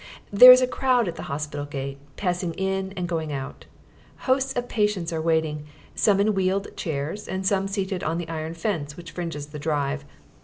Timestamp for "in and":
2.55-3.07